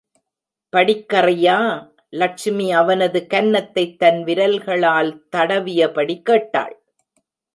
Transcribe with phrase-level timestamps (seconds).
[0.75, 1.87] படிக்கறியா?
[2.09, 6.83] லட்சுமி அவனது கன்னத்தைத் தன் விரல்களால் தடவியபடி கேட்டாள்.